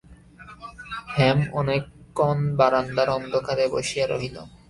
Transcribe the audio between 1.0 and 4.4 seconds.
হেম অনেকক্ষণ বারান্দার অন্ধকারে বসিয়া রহিল।